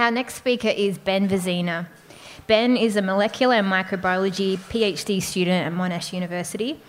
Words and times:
Our 0.00 0.10
next 0.10 0.36
speaker 0.36 0.68
is 0.68 0.96
Ben 0.96 1.28
Vezina. 1.28 1.86
Ben 2.46 2.74
is 2.74 2.96
a 2.96 3.02
molecular 3.02 3.56
and 3.56 3.70
microbiology 3.70 4.56
PhD 4.56 5.20
student 5.20 5.66
at 5.66 5.74
Monash 5.74 6.14
University, 6.14 6.80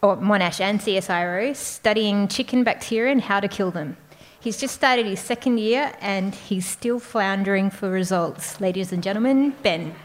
or 0.00 0.16
Monash 0.16 0.60
and 0.60 0.78
CSIRO, 0.78 1.56
studying 1.56 2.28
chicken 2.28 2.62
bacteria 2.62 3.10
and 3.10 3.20
how 3.20 3.40
to 3.40 3.48
kill 3.48 3.72
them. 3.72 3.96
He's 4.38 4.58
just 4.58 4.76
started 4.76 5.06
his 5.06 5.18
second 5.18 5.58
year 5.58 5.92
and 6.00 6.36
he's 6.36 6.68
still 6.68 7.00
floundering 7.00 7.68
for 7.68 7.90
results. 7.90 8.60
Ladies 8.60 8.92
and 8.92 9.02
gentlemen, 9.02 9.50
Ben. 9.64 9.96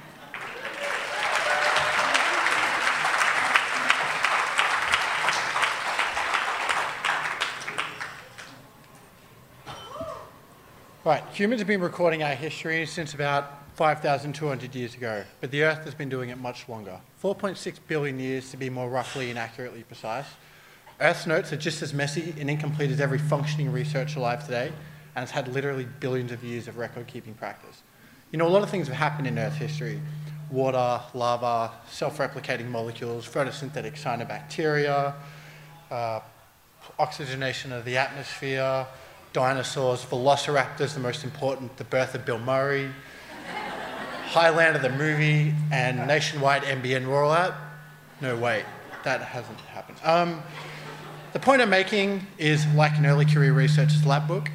Right, 11.04 11.24
humans 11.34 11.62
have 11.62 11.68
been 11.68 11.82
recording 11.82 12.22
our 12.22 12.36
history 12.36 12.86
since 12.86 13.16
about 13.16 13.76
5,200 13.76 14.76
years 14.76 14.94
ago, 14.94 15.24
but 15.40 15.50
the 15.50 15.64
Earth 15.64 15.84
has 15.86 15.96
been 15.96 16.10
doing 16.10 16.30
it 16.30 16.38
much 16.38 16.70
longer. 16.70 17.00
4.6 17.24 17.80
billion 17.88 18.20
years 18.20 18.52
to 18.52 18.58
be 18.58 18.70
more 18.70 18.88
roughly 18.88 19.32
and 19.32 19.40
accurately 19.40 19.82
precise. 19.82 20.28
Earth's 21.00 21.26
notes 21.26 21.52
are 21.52 21.58
just 21.58 21.82
as 21.82 21.92
messy 21.92 22.36
and 22.40 22.52
incomplete 22.52 22.92
as 22.92 23.02
every 23.02 23.18
functioning 23.18 23.72
research 23.72 24.16
alive 24.16 24.46
today, 24.46 24.72
and 25.16 25.24
it's 25.24 25.32
had 25.32 25.48
literally 25.48 25.88
billions 26.00 26.32
of 26.32 26.44
years 26.44 26.68
of 26.68 26.78
record 26.78 27.08
keeping 27.08 27.34
practice. 27.34 27.82
You 28.32 28.38
know, 28.38 28.48
a 28.48 28.54
lot 28.54 28.62
of 28.62 28.70
things 28.70 28.88
have 28.88 28.96
happened 28.96 29.26
in 29.26 29.40
Earth 29.40 29.56
history 29.56 30.00
water, 30.52 31.02
lava, 31.16 31.72
self 31.90 32.20
replicating 32.20 32.68
molecules, 32.68 33.28
photosynthetic 33.28 34.00
cyanobacteria, 34.00 35.16
uh, 35.90 36.20
oxygenation 37.00 37.72
of 37.72 37.86
the 37.86 37.98
atmosphere, 37.98 38.86
dinosaurs, 39.34 40.04
velociraptors, 40.06 40.94
the 40.94 41.00
most 41.00 41.24
important, 41.24 41.78
the 41.78 41.84
birth 41.84 42.16
of 42.16 42.26
Bill 42.26 42.40
Murray, 42.40 42.92
Highlander 44.28 44.80
the 44.80 44.90
movie, 44.90 45.54
and 45.72 46.08
nationwide 46.08 46.64
NBN 46.64 47.06
rollout. 47.06 47.56
No, 48.22 48.36
wait, 48.36 48.66
that 49.04 49.22
hasn't 49.22 49.60
happened. 49.62 49.98
Um, 50.04 50.42
the 51.34 51.40
point 51.40 51.62
I'm 51.62 51.70
making 51.70 52.28
is 52.38 52.66
like 52.74 52.98
an 52.98 53.06
early 53.06 53.26
career 53.26 53.54
researcher's 53.54 54.06
lab 54.06 54.28
book, 54.28 54.50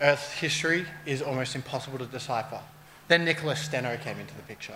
Earth's 0.00 0.32
history 0.32 0.86
is 1.04 1.20
almost 1.20 1.54
impossible 1.54 1.98
to 1.98 2.06
decipher. 2.06 2.60
Then 3.08 3.24
Nicolas 3.24 3.60
Steno 3.60 3.96
came 3.98 4.18
into 4.18 4.34
the 4.34 4.42
picture. 4.42 4.74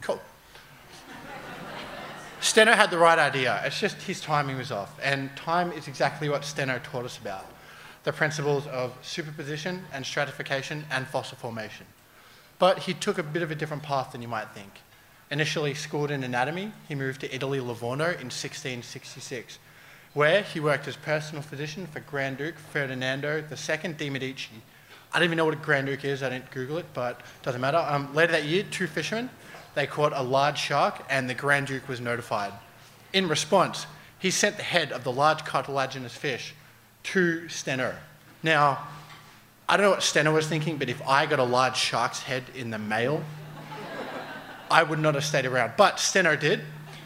Cool. 0.00 0.20
Steno 2.52 2.72
had 2.72 2.90
the 2.90 2.98
right 2.98 3.18
idea. 3.18 3.62
It's 3.64 3.80
just 3.80 3.96
his 4.02 4.20
timing 4.20 4.58
was 4.58 4.70
off. 4.70 5.00
And 5.02 5.34
time 5.38 5.72
is 5.72 5.88
exactly 5.88 6.28
what 6.28 6.44
Steno 6.44 6.78
taught 6.80 7.06
us 7.06 7.16
about 7.16 7.46
the 8.04 8.12
principles 8.12 8.66
of 8.66 8.92
superposition 9.00 9.82
and 9.90 10.04
stratification 10.04 10.84
and 10.90 11.06
fossil 11.06 11.38
formation. 11.38 11.86
But 12.58 12.80
he 12.80 12.92
took 12.92 13.16
a 13.16 13.22
bit 13.22 13.42
of 13.42 13.50
a 13.50 13.54
different 13.54 13.82
path 13.82 14.12
than 14.12 14.20
you 14.20 14.28
might 14.28 14.50
think. 14.50 14.68
Initially 15.30 15.72
schooled 15.72 16.10
in 16.10 16.22
anatomy, 16.22 16.72
he 16.86 16.94
moved 16.94 17.22
to 17.22 17.34
Italy, 17.34 17.58
Livorno 17.58 18.04
in 18.04 18.28
1666, 18.28 19.58
where 20.12 20.42
he 20.42 20.60
worked 20.60 20.86
as 20.86 20.96
personal 20.96 21.40
physician 21.40 21.86
for 21.86 22.00
Grand 22.00 22.36
Duke 22.36 22.58
Ferdinando 22.58 23.42
II 23.50 23.92
di 23.94 24.10
Medici. 24.10 24.60
I 25.14 25.18
don't 25.18 25.24
even 25.24 25.38
know 25.38 25.46
what 25.46 25.54
a 25.54 25.56
Grand 25.56 25.86
Duke 25.86 26.04
is, 26.04 26.22
I 26.22 26.28
didn't 26.28 26.50
Google 26.50 26.76
it, 26.76 26.86
but 26.92 27.22
doesn't 27.42 27.62
matter. 27.62 27.78
Um, 27.78 28.14
later 28.14 28.32
that 28.32 28.44
year, 28.44 28.66
two 28.70 28.88
fishermen 28.88 29.30
they 29.74 29.86
caught 29.86 30.12
a 30.14 30.22
large 30.22 30.58
shark, 30.58 31.02
and 31.08 31.28
the 31.28 31.34
Grand 31.34 31.66
Duke 31.66 31.88
was 31.88 32.00
notified. 32.00 32.52
In 33.12 33.28
response, 33.28 33.86
he 34.18 34.30
sent 34.30 34.56
the 34.56 34.62
head 34.62 34.92
of 34.92 35.04
the 35.04 35.12
large 35.12 35.44
cartilaginous 35.44 36.14
fish 36.14 36.54
to 37.04 37.48
Steno. 37.48 37.94
Now, 38.42 38.86
I 39.68 39.76
don't 39.76 39.84
know 39.84 39.90
what 39.90 40.02
Steno 40.02 40.34
was 40.34 40.46
thinking, 40.46 40.76
but 40.76 40.88
if 40.88 41.00
I 41.06 41.26
got 41.26 41.38
a 41.38 41.44
large 41.44 41.76
shark's 41.76 42.22
head 42.22 42.44
in 42.54 42.70
the 42.70 42.78
mail, 42.78 43.22
I 44.70 44.82
would 44.82 44.98
not 44.98 45.14
have 45.14 45.24
stayed 45.24 45.46
around. 45.46 45.72
But 45.76 45.98
Steno 45.98 46.36
did, 46.36 46.60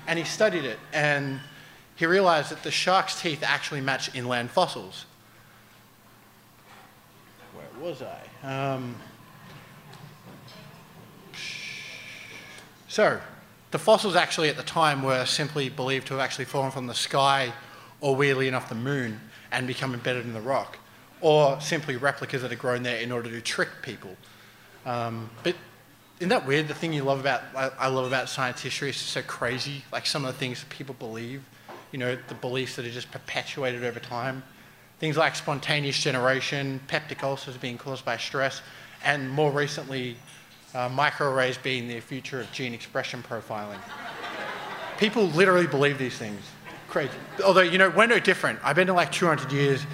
and 0.06 0.18
he 0.18 0.24
studied 0.24 0.64
it, 0.64 0.78
and 0.92 1.40
he 1.96 2.06
realized 2.06 2.50
that 2.50 2.62
the 2.62 2.70
shark's 2.70 3.20
teeth 3.20 3.42
actually 3.42 3.80
match 3.80 4.14
inland 4.14 4.50
fossils. 4.50 5.06
Where 7.54 7.88
was 7.88 8.02
I? 8.02 8.74
Um, 8.74 8.96
So, 12.96 13.20
the 13.72 13.78
fossils 13.78 14.16
actually 14.16 14.48
at 14.48 14.56
the 14.56 14.62
time 14.62 15.02
were 15.02 15.26
simply 15.26 15.68
believed 15.68 16.06
to 16.06 16.14
have 16.14 16.22
actually 16.22 16.46
fallen 16.46 16.70
from 16.70 16.86
the 16.86 16.94
sky 16.94 17.52
or 18.00 18.16
weirdly 18.16 18.48
enough 18.48 18.70
the 18.70 18.74
moon 18.74 19.20
and 19.52 19.66
become 19.66 19.92
embedded 19.92 20.24
in 20.24 20.32
the 20.32 20.40
rock, 20.40 20.78
or 21.20 21.60
simply 21.60 21.96
replicas 21.96 22.40
that 22.40 22.50
had 22.50 22.58
grown 22.58 22.82
there 22.82 22.96
in 22.96 23.12
order 23.12 23.28
to 23.28 23.42
trick 23.42 23.68
people. 23.82 24.16
Um, 24.86 25.28
but 25.42 25.56
isn't 26.20 26.30
that 26.30 26.46
weird? 26.46 26.68
The 26.68 26.74
thing 26.74 26.94
you 26.94 27.02
love 27.02 27.20
about 27.20 27.42
I 27.54 27.88
love 27.88 28.06
about 28.06 28.30
science 28.30 28.62
history 28.62 28.88
is 28.88 28.96
so 28.96 29.20
crazy. 29.20 29.84
Like 29.92 30.06
some 30.06 30.24
of 30.24 30.32
the 30.32 30.38
things 30.38 30.60
that 30.60 30.70
people 30.70 30.94
believe, 30.98 31.42
you 31.92 31.98
know, 31.98 32.16
the 32.28 32.34
beliefs 32.34 32.76
that 32.76 32.86
are 32.86 32.90
just 32.90 33.10
perpetuated 33.10 33.84
over 33.84 34.00
time. 34.00 34.42
Things 35.00 35.18
like 35.18 35.36
spontaneous 35.36 36.02
generation, 36.02 36.80
peptic 36.88 37.22
ulcers 37.22 37.58
being 37.58 37.76
caused 37.76 38.06
by 38.06 38.16
stress, 38.16 38.62
and 39.04 39.28
more 39.28 39.50
recently, 39.50 40.16
uh, 40.74 40.88
microarrays 40.88 41.62
being 41.62 41.88
the 41.88 42.00
future 42.00 42.40
of 42.40 42.50
gene 42.52 42.74
expression 42.74 43.22
profiling. 43.22 43.78
People 44.98 45.26
literally 45.28 45.66
believe 45.66 45.98
these 45.98 46.16
things. 46.16 46.40
Crazy. 46.88 47.12
Although, 47.44 47.62
you 47.62 47.78
know, 47.78 47.90
we're 47.90 48.06
no 48.06 48.18
different. 48.18 48.58
I've 48.62 48.76
been 48.76 48.88
in 48.88 48.94
like 48.94 49.12
200 49.12 49.52
years. 49.52 49.84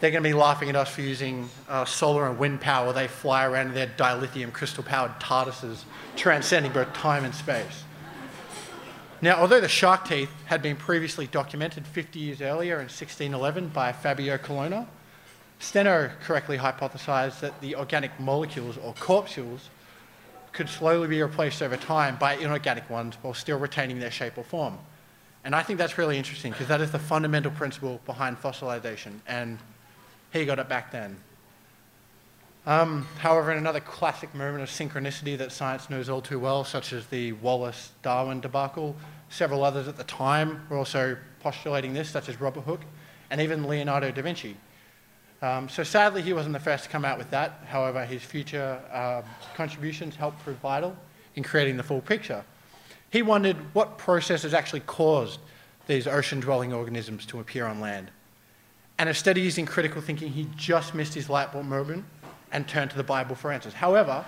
They're 0.00 0.10
going 0.10 0.22
to 0.22 0.28
be 0.28 0.34
laughing 0.34 0.68
at 0.68 0.76
us 0.76 0.90
for 0.90 1.00
using 1.00 1.48
uh, 1.68 1.86
solar 1.86 2.28
and 2.28 2.38
wind 2.38 2.60
power. 2.60 2.92
They 2.92 3.08
fly 3.08 3.46
around 3.46 3.68
in 3.68 3.74
their 3.74 3.86
dilithium 3.86 4.52
crystal 4.52 4.84
powered 4.84 5.18
TARDISes, 5.20 5.84
transcending 6.16 6.72
both 6.72 6.92
time 6.92 7.24
and 7.24 7.34
space. 7.34 7.84
Now, 9.22 9.36
although 9.36 9.60
the 9.62 9.68
shark 9.68 10.06
teeth 10.06 10.30
had 10.44 10.60
been 10.60 10.76
previously 10.76 11.26
documented 11.26 11.86
50 11.86 12.18
years 12.18 12.42
earlier 12.42 12.74
in 12.74 12.88
1611 12.88 13.68
by 13.68 13.92
Fabio 13.92 14.36
Colonna, 14.36 14.86
Steno 15.58 16.10
correctly 16.22 16.58
hypothesized 16.58 17.40
that 17.40 17.58
the 17.62 17.76
organic 17.76 18.20
molecules 18.20 18.76
or 18.76 18.92
corpuscles 19.00 19.70
could 20.56 20.68
slowly 20.68 21.06
be 21.06 21.22
replaced 21.22 21.62
over 21.62 21.76
time 21.76 22.16
by 22.16 22.34
inorganic 22.34 22.88
ones 22.90 23.16
while 23.22 23.34
still 23.34 23.58
retaining 23.58 24.00
their 24.00 24.10
shape 24.10 24.36
or 24.36 24.42
form. 24.42 24.78
And 25.44 25.54
I 25.54 25.62
think 25.62 25.78
that's 25.78 25.96
really 25.98 26.18
interesting 26.18 26.50
because 26.50 26.66
that 26.66 26.80
is 26.80 26.90
the 26.90 26.98
fundamental 26.98 27.52
principle 27.52 28.00
behind 28.04 28.40
fossilization, 28.40 29.20
and 29.28 29.58
he 30.32 30.44
got 30.44 30.58
it 30.58 30.68
back 30.68 30.90
then. 30.90 31.18
Um, 32.66 33.06
however, 33.18 33.52
in 33.52 33.58
another 33.58 33.78
classic 33.78 34.34
moment 34.34 34.62
of 34.62 34.68
synchronicity 34.68 35.38
that 35.38 35.52
science 35.52 35.88
knows 35.88 36.08
all 36.08 36.20
too 36.20 36.40
well, 36.40 36.64
such 36.64 36.92
as 36.92 37.06
the 37.06 37.32
Wallace 37.34 37.92
Darwin 38.02 38.40
debacle, 38.40 38.96
several 39.28 39.62
others 39.62 39.86
at 39.86 39.96
the 39.96 40.04
time 40.04 40.66
were 40.68 40.78
also 40.78 41.16
postulating 41.40 41.92
this, 41.92 42.08
such 42.08 42.28
as 42.28 42.40
Robert 42.40 42.62
Hooke 42.62 42.84
and 43.30 43.40
even 43.40 43.68
Leonardo 43.68 44.10
da 44.10 44.22
Vinci. 44.22 44.56
Um, 45.42 45.68
so 45.68 45.82
sadly, 45.82 46.22
he 46.22 46.32
wasn't 46.32 46.54
the 46.54 46.60
first 46.60 46.84
to 46.84 46.90
come 46.90 47.04
out 47.04 47.18
with 47.18 47.30
that. 47.30 47.62
However, 47.68 48.04
his 48.04 48.22
future 48.22 48.80
uh, 48.92 49.22
contributions 49.54 50.16
helped 50.16 50.42
prove 50.42 50.56
vital 50.58 50.96
in 51.34 51.42
creating 51.42 51.76
the 51.76 51.82
full 51.82 52.00
picture. 52.00 52.44
He 53.10 53.22
wondered 53.22 53.56
what 53.72 53.98
processes 53.98 54.54
actually 54.54 54.80
caused 54.80 55.40
these 55.86 56.06
ocean-dwelling 56.06 56.72
organisms 56.72 57.26
to 57.26 57.40
appear 57.40 57.66
on 57.66 57.80
land. 57.80 58.10
And 58.98 59.08
instead 59.08 59.36
of 59.36 59.44
using 59.44 59.66
critical 59.66 60.00
thinking, 60.00 60.30
he 60.32 60.48
just 60.56 60.94
missed 60.94 61.14
his 61.14 61.28
light 61.28 61.52
bulb 61.52 61.66
moment 61.66 62.04
and 62.50 62.66
turned 62.66 62.90
to 62.92 62.96
the 62.96 63.04
Bible 63.04 63.36
for 63.36 63.52
answers. 63.52 63.74
However, 63.74 64.24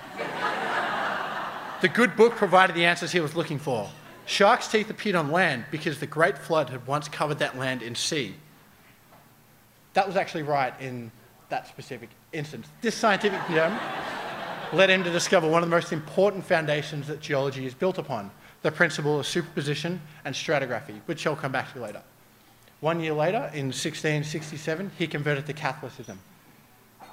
the 1.81 1.89
good 1.89 2.17
book 2.17 2.35
provided 2.37 2.77
the 2.77 2.85
answers 2.85 3.13
he 3.13 3.21
was 3.21 3.35
looking 3.35 3.59
for. 3.59 3.89
Shark's 4.27 4.69
teeth 4.69 4.91
appeared 4.91 5.17
on 5.17 5.33
land 5.33 5.65
because 5.71 6.01
the 6.01 6.07
Great 6.07 6.37
Flood 6.37 6.69
had 6.69 6.87
once 6.87 7.09
covered 7.09 7.39
that 7.39 7.57
land 7.57 7.83
in 7.83 7.95
sea 7.95 8.35
that 9.95 10.07
was 10.07 10.17
actually 10.17 10.43
right 10.43 10.75
in 10.81 11.11
that 11.49 11.67
specific 11.67 12.11
instance. 12.33 12.69
This 12.81 12.95
scientific 12.95 13.41
term 13.47 13.79
led 14.73 14.91
him 14.91 15.03
to 15.05 15.11
discover 15.11 15.49
one 15.49 15.63
of 15.63 15.69
the 15.69 15.75
most 15.75 15.93
important 15.93 16.45
foundations 16.45 17.07
that 17.07 17.21
geology 17.21 17.67
is 17.67 17.75
built 17.75 17.99
upon 17.99 18.31
the 18.63 18.71
principle 18.71 19.19
of 19.19 19.27
superposition 19.27 20.01
and 20.25 20.35
stratigraphy, 20.35 21.01
which 21.07 21.27
I'll 21.27 21.37
come 21.37 21.53
back 21.53 21.73
to 21.73 21.81
later. 21.81 22.03
One 22.81 23.01
year 23.01 23.13
later, 23.13 23.51
in 23.55 23.67
1667, 23.67 24.93
he 24.99 25.07
converted 25.07 25.47
to 25.47 25.53
Catholicism. 25.53 26.19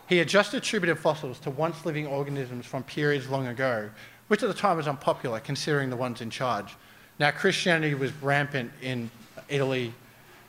He 0.07 0.17
had 0.17 0.27
just 0.27 0.53
attributed 0.53 0.99
fossils 0.99 1.39
to 1.39 1.49
once 1.49 1.85
living 1.85 2.05
organisms 2.05 2.65
from 2.65 2.83
periods 2.83 3.29
long 3.29 3.47
ago, 3.47 3.89
which 4.27 4.43
at 4.43 4.47
the 4.47 4.55
time 4.55 4.77
was 4.77 4.87
unpopular 4.87 5.39
considering 5.39 5.89
the 5.89 5.95
ones 5.95 6.21
in 6.21 6.29
charge. 6.29 6.75
Now, 7.19 7.31
Christianity 7.31 7.95
was 7.95 8.11
rampant 8.21 8.71
in 8.81 9.09
Italy 9.49 9.93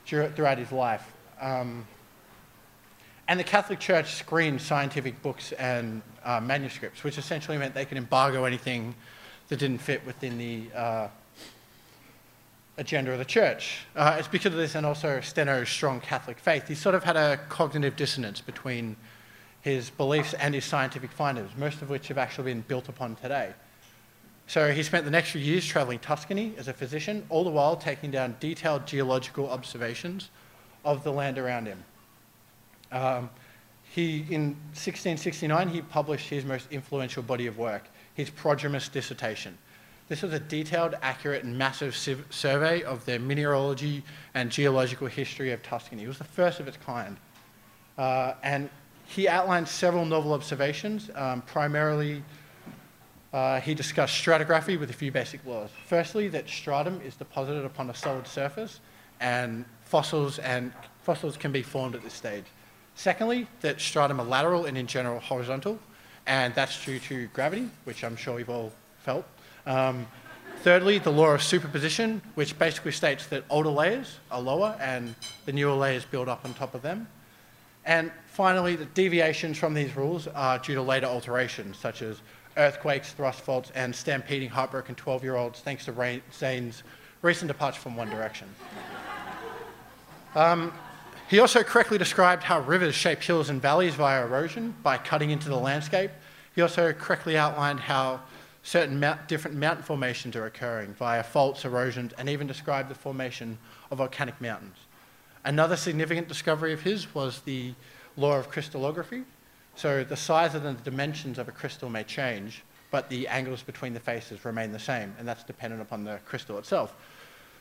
throughout 0.04 0.58
his 0.58 0.72
life. 0.72 1.12
Um, 1.40 1.86
and 3.28 3.40
the 3.40 3.44
Catholic 3.44 3.80
Church 3.80 4.14
screened 4.14 4.60
scientific 4.60 5.20
books 5.22 5.52
and 5.52 6.02
uh, 6.24 6.40
manuscripts, 6.40 7.02
which 7.02 7.18
essentially 7.18 7.58
meant 7.58 7.74
they 7.74 7.84
could 7.84 7.98
embargo 7.98 8.44
anything 8.44 8.94
that 9.48 9.58
didn't 9.58 9.78
fit 9.78 10.04
within 10.06 10.38
the 10.38 10.64
uh, 10.74 11.08
agenda 12.78 13.12
of 13.12 13.18
the 13.18 13.24
church. 13.24 13.86
Uh, 13.96 14.16
it's 14.18 14.28
because 14.28 14.52
of 14.52 14.58
this 14.58 14.74
and 14.74 14.86
also 14.86 15.20
Steno's 15.20 15.68
strong 15.68 16.00
Catholic 16.00 16.38
faith. 16.38 16.68
He 16.68 16.74
sort 16.74 16.94
of 16.94 17.04
had 17.04 17.16
a 17.16 17.38
cognitive 17.48 17.96
dissonance 17.96 18.40
between 18.40 18.96
his 19.62 19.90
beliefs 19.90 20.34
and 20.34 20.54
his 20.54 20.64
scientific 20.64 21.10
findings, 21.10 21.50
most 21.56 21.82
of 21.82 21.90
which 21.90 22.08
have 22.08 22.18
actually 22.18 22.52
been 22.52 22.60
built 22.62 22.88
upon 22.88 23.16
today. 23.16 23.52
So 24.46 24.72
he 24.72 24.84
spent 24.84 25.04
the 25.04 25.10
next 25.10 25.30
few 25.30 25.40
years 25.40 25.66
traveling 25.66 25.98
Tuscany 25.98 26.54
as 26.56 26.68
a 26.68 26.72
physician, 26.72 27.26
all 27.30 27.42
the 27.42 27.50
while 27.50 27.74
taking 27.74 28.12
down 28.12 28.36
detailed 28.38 28.86
geological 28.86 29.50
observations 29.50 30.30
of 30.84 31.02
the 31.02 31.10
land 31.10 31.36
around 31.38 31.66
him. 31.66 31.82
Um, 32.92 33.30
he, 33.82 34.18
in 34.30 34.56
1669, 34.74 35.68
he 35.68 35.80
published 35.82 36.28
his 36.28 36.44
most 36.44 36.70
influential 36.70 37.22
body 37.22 37.46
of 37.46 37.56
work, 37.56 37.88
his 38.14 38.30
Prodromus 38.30 38.90
dissertation. 38.90 39.56
This 40.08 40.22
was 40.22 40.32
a 40.32 40.38
detailed, 40.38 40.94
accurate, 41.02 41.44
and 41.44 41.58
massive 41.58 41.96
survey 42.30 42.82
of 42.82 43.04
the 43.06 43.18
mineralogy 43.18 44.04
and 44.34 44.50
geological 44.50 45.08
history 45.08 45.50
of 45.52 45.62
Tuscany. 45.62 46.04
It 46.04 46.08
was 46.08 46.18
the 46.18 46.24
first 46.24 46.60
of 46.60 46.68
its 46.68 46.76
kind. 46.76 47.16
Uh, 47.98 48.34
and 48.42 48.70
he 49.06 49.28
outlined 49.28 49.66
several 49.66 50.04
novel 50.04 50.32
observations. 50.32 51.10
Um, 51.14 51.42
primarily, 51.42 52.22
uh, 53.32 53.60
he 53.60 53.74
discussed 53.74 54.14
stratigraphy 54.14 54.78
with 54.78 54.90
a 54.90 54.92
few 54.92 55.10
basic 55.10 55.44
laws. 55.44 55.70
Firstly, 55.86 56.28
that 56.28 56.48
stratum 56.48 57.00
is 57.04 57.16
deposited 57.16 57.64
upon 57.64 57.90
a 57.90 57.94
solid 57.94 58.26
surface, 58.26 58.80
and 59.20 59.64
fossils 59.84 60.38
and 60.38 60.72
fossils 61.02 61.36
can 61.36 61.52
be 61.52 61.62
formed 61.62 61.94
at 61.94 62.02
this 62.02 62.14
stage. 62.14 62.44
Secondly, 62.96 63.46
that 63.60 63.78
stratum 63.78 64.18
are 64.20 64.26
lateral 64.26 64.64
and 64.64 64.76
in 64.76 64.86
general 64.86 65.20
horizontal, 65.20 65.78
and 66.26 66.54
that's 66.54 66.84
due 66.84 66.98
to 66.98 67.26
gravity, 67.28 67.68
which 67.84 68.02
I'm 68.02 68.16
sure 68.16 68.38
you've 68.38 68.50
all 68.50 68.72
felt. 69.04 69.26
Um, 69.66 70.06
thirdly, 70.62 70.98
the 70.98 71.12
law 71.12 71.34
of 71.34 71.42
superposition, 71.42 72.22
which 72.34 72.58
basically 72.58 72.92
states 72.92 73.26
that 73.26 73.44
older 73.50 73.68
layers 73.68 74.18
are 74.30 74.40
lower 74.40 74.76
and 74.80 75.14
the 75.44 75.52
newer 75.52 75.74
layers 75.74 76.06
build 76.06 76.28
up 76.28 76.44
on 76.46 76.54
top 76.54 76.74
of 76.74 76.80
them. 76.80 77.06
And 77.84 78.10
finally, 78.26 78.76
the 78.76 78.86
deviations 78.86 79.58
from 79.58 79.74
these 79.74 79.94
rules 79.94 80.26
are 80.28 80.58
due 80.58 80.74
to 80.74 80.82
later 80.82 81.06
alterations, 81.06 81.76
such 81.76 82.00
as 82.00 82.22
earthquakes, 82.56 83.12
thrust 83.12 83.40
faults, 83.42 83.70
and 83.74 83.94
stampeding 83.94 84.48
heartbroken 84.48 84.94
12-year-olds, 84.94 85.60
thanks 85.60 85.84
to 85.84 85.92
Zayn's 85.92 86.82
recent 87.20 87.48
departure 87.48 87.80
from 87.80 87.94
One 87.94 88.08
Direction. 88.08 88.48
Um, 90.34 90.72
he 91.28 91.40
also 91.40 91.62
correctly 91.62 91.98
described 91.98 92.44
how 92.44 92.60
rivers 92.60 92.94
shape 92.94 93.22
hills 93.22 93.50
and 93.50 93.60
valleys 93.60 93.94
via 93.94 94.24
erosion 94.24 94.74
by 94.82 94.96
cutting 94.96 95.30
into 95.30 95.48
the 95.48 95.56
landscape. 95.56 96.10
He 96.54 96.62
also 96.62 96.92
correctly 96.92 97.36
outlined 97.36 97.80
how 97.80 98.20
certain 98.62 98.98
mount, 98.98 99.28
different 99.28 99.56
mountain 99.56 99.84
formations 99.84 100.36
are 100.36 100.46
occurring 100.46 100.94
via 100.94 101.22
faults, 101.22 101.64
erosions, 101.64 102.12
and 102.18 102.28
even 102.28 102.46
described 102.46 102.88
the 102.88 102.94
formation 102.94 103.58
of 103.90 103.98
volcanic 103.98 104.40
mountains. 104.40 104.76
Another 105.44 105.76
significant 105.76 106.28
discovery 106.28 106.72
of 106.72 106.82
his 106.82 107.14
was 107.14 107.40
the 107.40 107.74
law 108.16 108.36
of 108.36 108.48
crystallography. 108.48 109.22
So 109.76 110.04
the 110.04 110.16
size 110.16 110.54
and 110.54 110.64
the 110.64 110.72
dimensions 110.82 111.38
of 111.38 111.48
a 111.48 111.52
crystal 111.52 111.88
may 111.90 112.02
change, 112.02 112.64
but 112.90 113.08
the 113.10 113.28
angles 113.28 113.62
between 113.62 113.94
the 113.94 114.00
faces 114.00 114.44
remain 114.44 114.72
the 114.72 114.78
same, 114.78 115.14
and 115.18 115.28
that's 115.28 115.44
dependent 115.44 115.82
upon 115.82 116.04
the 116.04 116.18
crystal 116.24 116.58
itself. 116.58 116.94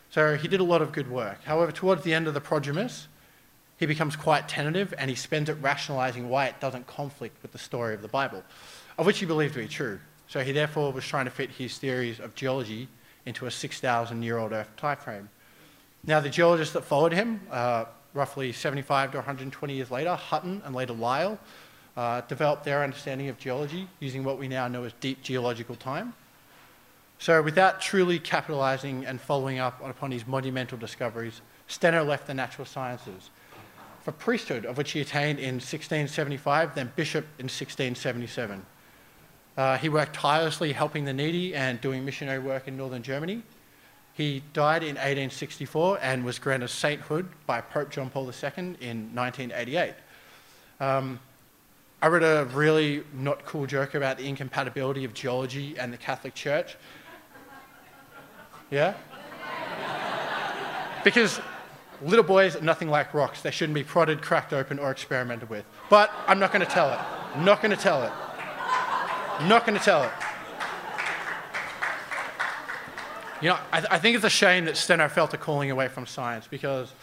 So 0.09 0.35
he 0.35 0.47
did 0.47 0.59
a 0.59 0.63
lot 0.63 0.81
of 0.81 0.91
good 0.91 1.09
work. 1.09 1.43
However, 1.43 1.71
towards 1.71 2.03
the 2.03 2.13
end 2.13 2.27
of 2.27 2.33
the 2.33 2.41
Prodromus, 2.41 3.07
he 3.77 3.85
becomes 3.85 4.15
quite 4.15 4.47
tentative 4.47 4.93
and 4.97 5.09
he 5.09 5.15
spends 5.15 5.49
it 5.49 5.57
rationalizing 5.61 6.29
why 6.29 6.47
it 6.47 6.59
doesn't 6.59 6.87
conflict 6.87 7.41
with 7.41 7.51
the 7.51 7.57
story 7.57 7.93
of 7.93 8.01
the 8.01 8.07
Bible, 8.07 8.43
of 8.97 9.05
which 9.05 9.19
he 9.19 9.25
believed 9.25 9.53
to 9.55 9.59
be 9.59 9.67
true. 9.67 9.99
So 10.27 10.43
he 10.43 10.51
therefore 10.51 10.91
was 10.91 11.05
trying 11.05 11.25
to 11.25 11.31
fit 11.31 11.51
his 11.51 11.77
theories 11.77 12.19
of 12.19 12.35
geology 12.35 12.87
into 13.25 13.45
a 13.45 13.51
6,000 13.51 14.23
year 14.23 14.37
old 14.37 14.53
Earth 14.53 14.75
time 14.77 14.97
frame. 14.97 15.29
Now, 16.05 16.19
the 16.19 16.29
geologists 16.29 16.73
that 16.73 16.83
followed 16.83 17.13
him, 17.13 17.41
uh, 17.51 17.85
roughly 18.13 18.51
75 18.51 19.11
to 19.11 19.17
120 19.17 19.73
years 19.73 19.91
later, 19.91 20.15
Hutton 20.15 20.61
and 20.63 20.75
later 20.75 20.93
Lyell, 20.93 21.39
uh, 21.97 22.21
developed 22.21 22.63
their 22.63 22.83
understanding 22.83 23.29
of 23.29 23.37
geology 23.37 23.87
using 23.99 24.23
what 24.23 24.37
we 24.37 24.47
now 24.47 24.67
know 24.67 24.83
as 24.83 24.93
deep 24.99 25.21
geological 25.23 25.75
time. 25.75 26.13
So, 27.17 27.41
without 27.41 27.81
truly 27.81 28.19
capitalizing 28.19 29.05
and 29.05 29.19
following 29.19 29.57
up 29.57 29.81
upon 29.83 30.11
his 30.11 30.27
monumental 30.27 30.77
discoveries, 30.77 31.41
Steno 31.67 32.03
left 32.03 32.27
the 32.27 32.33
natural 32.33 32.65
sciences 32.65 33.29
for 34.05 34.11
priesthood, 34.11 34.65
of 34.65 34.77
which 34.77 34.91
he 34.91 35.01
attained 35.01 35.39
in 35.39 35.55
1675, 35.55 36.75
then 36.75 36.91
bishop 36.95 37.25
in 37.39 37.45
1677. 37.45 38.63
Uh, 39.57 39.77
he 39.79 39.89
worked 39.89 40.13
tirelessly 40.13 40.71
helping 40.71 41.05
the 41.05 41.13
needy 41.13 41.55
and 41.55 41.81
doing 41.81 42.05
missionary 42.05 42.37
work 42.37 42.67
in 42.67 42.77
northern 42.77 43.01
Germany. 43.01 43.41
He 44.13 44.43
died 44.53 44.83
in 44.83 44.89
1864 44.89 45.97
and 46.03 46.23
was 46.23 46.37
granted 46.37 46.67
sainthood 46.67 47.27
by 47.47 47.61
Pope 47.61 47.89
John 47.89 48.11
Paul 48.11 48.25
II 48.25 48.75
in 48.79 49.09
1988. 49.15 49.95
Um, 50.79 51.19
I 51.99 52.05
read 52.05 52.21
a 52.21 52.45
really 52.53 53.03
not 53.11 53.43
cool 53.45 53.65
joke 53.65 53.95
about 53.95 54.19
the 54.19 54.27
incompatibility 54.27 55.03
of 55.03 55.15
geology 55.15 55.75
and 55.79 55.91
the 55.91 55.97
Catholic 55.97 56.35
Church. 56.35 56.77
Yeah? 58.69 58.93
Because 61.03 61.39
little 62.01 62.23
boys 62.23 62.55
are 62.55 62.61
nothing 62.61 62.89
like 62.89 63.13
rocks. 63.13 63.41
They 63.41 63.51
shouldn't 63.51 63.75
be 63.75 63.83
prodded, 63.83 64.21
cracked 64.21 64.53
open, 64.53 64.79
or 64.79 64.91
experimented 64.91 65.49
with. 65.49 65.65
But 65.89 66.11
I'm 66.27 66.39
not 66.39 66.51
going 66.51 66.65
to 66.65 66.71
tell 66.71 66.91
it. 66.91 66.99
Not 67.43 67.61
going 67.61 67.75
to 67.75 67.81
tell 67.81 68.03
it. 68.03 68.11
Not 69.47 69.65
going 69.65 69.77
to 69.77 69.83
tell 69.83 70.03
it. 70.03 70.11
You 73.41 73.49
know, 73.49 73.57
I, 73.71 73.79
th- 73.81 73.91
I, 73.91 73.99
think 73.99 74.15
it's 74.15 74.25
a 74.25 74.29
shame 74.29 74.65
that 74.65 74.77
Steno 74.77 75.09
felt 75.09 75.33
a 75.33 75.37
calling 75.37 75.69
away 75.69 75.89
from 75.89 76.05
science 76.05 76.47
because 76.49 76.93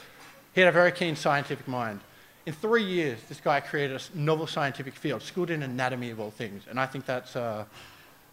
he 0.54 0.62
had 0.62 0.68
a 0.68 0.72
very 0.72 0.90
keen 0.90 1.14
scientific 1.14 1.68
mind. 1.68 2.00
In 2.46 2.54
three 2.54 2.82
years, 2.82 3.18
this 3.28 3.38
guy 3.38 3.60
created 3.60 4.00
a 4.00 4.18
novel 4.18 4.46
scientific 4.46 4.94
field, 4.94 5.22
schooled 5.22 5.50
in 5.50 5.62
anatomy 5.62 6.10
of 6.10 6.18
all 6.18 6.30
things, 6.30 6.64
and 6.68 6.80
I 6.80 6.86
think 6.86 7.04
that's 7.04 7.36
uh, 7.36 7.64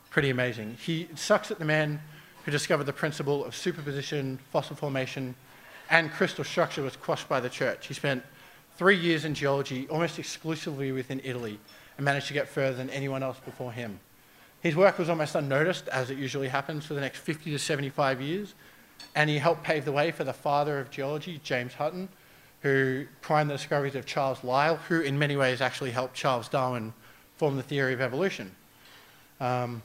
pretty 0.10 0.30
amazing. 0.30 0.78
He 0.82 1.10
sucks 1.16 1.52
at 1.52 1.60
the 1.60 1.66
man 1.66 2.02
who 2.46 2.52
discovered 2.52 2.86
the 2.86 2.94
principle 2.94 3.44
of 3.46 3.56
superposition, 3.56 4.40
fossil 4.50 4.76
formation, 4.76 5.36
and 5.90 6.12
crystal 6.12 6.44
structure 6.44 6.82
was 6.82 6.96
quashed 6.96 7.28
by 7.28 7.40
the 7.40 7.50
church. 7.50 7.88
He 7.88 7.94
spent 7.94 8.24
three 8.78 8.98
years 8.98 9.26
in 9.26 9.34
geology, 9.34 9.88
almost 9.90 10.20
exclusively 10.20 10.92
within 10.92 11.20
Italy, 11.24 11.60
and 11.98 12.06
managed 12.06 12.28
to 12.28 12.34
get 12.34 12.48
further 12.48 12.78
than 12.78 12.90
anyone 12.92 13.24
else 13.24 13.40
before 13.44 13.72
him. 13.72 14.00
His 14.62 14.76
work 14.76 14.98
was 14.98 15.10
almost 15.10 15.36
unnoticed, 15.36 15.88
as 15.88 16.10
it 16.10 16.18
usually 16.18 16.50
happens 16.50 16.86
for 16.86 16.94
the 16.94 17.02
next 17.02 17.20
50 17.20 17.52
to 17.52 17.60
75 17.60 18.22
years, 18.22 18.54
and 19.16 19.30
he 19.30 19.38
helped 19.38 19.64
pave 19.64 19.86
the 19.86 19.92
way 19.92 20.12
for 20.12 20.24
the 20.24 20.34
father 20.34 20.80
of 20.80 20.92
geology, 20.92 21.40
James 21.44 21.74
Hutton, 21.74 22.10
who 22.62 23.06
primed 23.22 23.50
the 23.50 23.56
discoveries 23.56 23.96
of 23.96 24.06
Charles 24.06 24.44
Lyell, 24.44 24.76
who 24.76 25.00
in 25.02 25.18
many 25.18 25.38
ways 25.38 25.62
actually 25.62 25.92
helped 25.92 26.14
Charles 26.14 26.50
Darwin 26.50 26.94
form 27.38 27.56
the 27.56 27.64
theory 27.64 27.94
of 27.94 28.02
evolution. 28.02 28.54
Um, 29.40 29.82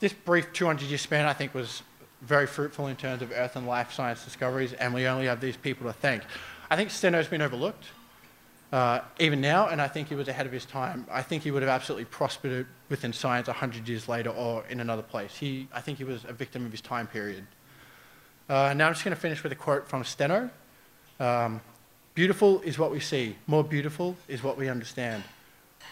this 0.00 0.12
brief 0.12 0.52
200 0.52 0.86
year 0.86 0.98
span, 0.98 1.26
I 1.26 1.34
think, 1.34 1.54
was 1.54 1.82
very 2.26 2.46
fruitful 2.46 2.88
in 2.88 2.96
terms 2.96 3.22
of 3.22 3.32
earth 3.32 3.56
and 3.56 3.66
life 3.66 3.92
science 3.92 4.24
discoveries, 4.24 4.72
and 4.74 4.92
we 4.92 5.06
only 5.06 5.26
have 5.26 5.40
these 5.40 5.56
people 5.56 5.86
to 5.86 5.92
thank. 5.92 6.22
I 6.70 6.76
think 6.76 6.90
Steno's 6.90 7.28
been 7.28 7.42
overlooked 7.42 7.84
uh, 8.72 9.00
even 9.20 9.40
now, 9.40 9.68
and 9.68 9.80
I 9.80 9.88
think 9.88 10.08
he 10.08 10.16
was 10.16 10.28
ahead 10.28 10.44
of 10.44 10.52
his 10.52 10.64
time. 10.64 11.06
I 11.10 11.22
think 11.22 11.44
he 11.44 11.50
would 11.50 11.62
have 11.62 11.70
absolutely 11.70 12.06
prospered 12.06 12.66
within 12.88 13.12
science 13.12 13.46
100 13.46 13.88
years 13.88 14.08
later 14.08 14.30
or 14.30 14.64
in 14.68 14.80
another 14.80 15.02
place. 15.02 15.36
He, 15.36 15.68
I 15.72 15.80
think 15.80 15.98
he 15.98 16.04
was 16.04 16.24
a 16.24 16.32
victim 16.32 16.66
of 16.66 16.72
his 16.72 16.80
time 16.80 17.06
period. 17.06 17.46
Uh, 18.48 18.74
now 18.76 18.86
I'm 18.86 18.92
just 18.92 19.04
going 19.04 19.14
to 19.14 19.20
finish 19.20 19.42
with 19.42 19.52
a 19.52 19.56
quote 19.56 19.88
from 19.88 20.04
Steno. 20.04 20.50
Um, 21.20 21.60
beautiful 22.14 22.60
is 22.62 22.78
what 22.78 22.90
we 22.90 23.00
see. 23.00 23.36
More 23.46 23.62
beautiful 23.62 24.16
is 24.26 24.42
what 24.42 24.56
we 24.56 24.68
understand. 24.68 25.22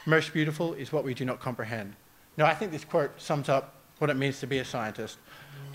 Most 0.07 0.33
beautiful 0.33 0.75
is 0.75 0.93
what 0.93 1.05
we 1.05 1.15
do 1.15 1.25
not 1.25 1.41
comprehend. 1.41 1.95
Now, 2.37 2.47
I 2.47 2.55
think 2.55 2.73
this 2.73 2.85
quote 2.85 3.21
sums 3.21 3.49
up 3.49 3.77
what 3.99 4.11
it 4.11 4.15
means 4.15 4.41
to 4.41 4.47
be 4.47 4.59
a 4.59 4.65
scientist. 4.65 5.19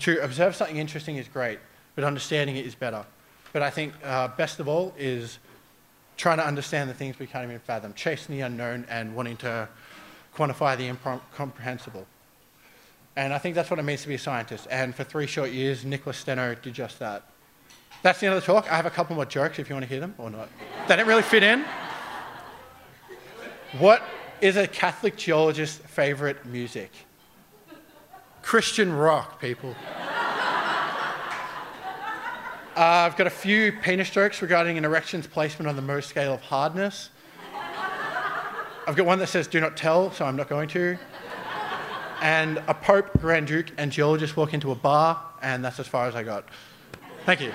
To 0.00 0.22
observe 0.22 0.56
something 0.56 0.78
interesting 0.78 1.16
is 1.16 1.28
great, 1.28 1.58
but 1.94 2.04
understanding 2.04 2.56
it 2.56 2.64
is 2.64 2.74
better. 2.74 3.04
But 3.52 3.62
I 3.62 3.70
think 3.70 3.92
uh, 4.04 4.28
best 4.28 4.60
of 4.60 4.68
all 4.68 4.94
is 4.96 5.38
trying 6.16 6.38
to 6.38 6.46
understand 6.46 6.88
the 6.88 6.94
things 6.94 7.18
we 7.18 7.26
can't 7.26 7.44
even 7.44 7.58
fathom, 7.58 7.92
chasing 7.94 8.36
the 8.36 8.42
unknown 8.42 8.86
and 8.88 9.14
wanting 9.14 9.36
to 9.38 9.68
quantify 10.36 10.76
the 10.76 10.86
incomprehensible. 10.86 12.06
And 13.16 13.32
I 13.32 13.38
think 13.38 13.54
that's 13.54 13.70
what 13.70 13.78
it 13.78 13.82
means 13.82 14.02
to 14.02 14.08
be 14.08 14.14
a 14.14 14.18
scientist. 14.18 14.66
And 14.70 14.94
for 14.94 15.04
three 15.04 15.26
short 15.26 15.50
years, 15.50 15.84
Nicolas 15.84 16.16
Steno 16.16 16.54
did 16.54 16.74
just 16.74 16.98
that. 17.00 17.24
That's 18.02 18.20
the 18.20 18.26
end 18.26 18.36
of 18.36 18.42
the 18.42 18.46
talk. 18.46 18.70
I 18.70 18.76
have 18.76 18.86
a 18.86 18.90
couple 18.90 19.16
more 19.16 19.24
jokes 19.24 19.58
if 19.58 19.68
you 19.68 19.74
want 19.74 19.84
to 19.84 19.88
hear 19.88 20.00
them 20.00 20.14
or 20.16 20.30
not. 20.30 20.48
They 20.88 20.96
didn't 20.96 21.08
really 21.08 21.22
fit 21.22 21.42
in. 21.42 21.64
What 23.78 24.02
is 24.40 24.56
a 24.56 24.66
Catholic 24.66 25.16
geologist's 25.16 25.78
favorite 25.86 26.46
music? 26.46 26.90
Christian 28.42 28.92
rock, 28.92 29.40
people. 29.40 29.74
Uh, 32.76 33.04
I've 33.04 33.16
got 33.16 33.26
a 33.26 33.30
few 33.30 33.72
penis 33.72 34.10
jokes 34.10 34.40
regarding 34.40 34.78
an 34.78 34.84
erection's 34.84 35.26
placement 35.26 35.68
on 35.68 35.76
the 35.76 35.82
Mohs 35.82 36.04
scale 36.04 36.32
of 36.32 36.40
hardness. 36.40 37.10
I've 38.86 38.96
got 38.96 39.06
one 39.06 39.18
that 39.18 39.28
says 39.28 39.46
do 39.46 39.60
not 39.60 39.76
tell, 39.76 40.10
so 40.12 40.24
I'm 40.24 40.36
not 40.36 40.48
going 40.48 40.68
to. 40.70 40.96
And 42.22 42.58
a 42.68 42.74
Pope, 42.74 43.10
Grand 43.20 43.46
Duke, 43.46 43.72
and 43.76 43.92
geologist 43.92 44.36
walk 44.36 44.54
into 44.54 44.72
a 44.72 44.74
bar, 44.74 45.22
and 45.42 45.64
that's 45.64 45.78
as 45.80 45.86
far 45.86 46.06
as 46.06 46.14
I 46.14 46.22
got. 46.22 46.44
Thank 47.26 47.40
you. 47.40 47.52